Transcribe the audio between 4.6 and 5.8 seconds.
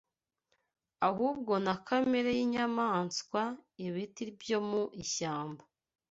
mu ishyamba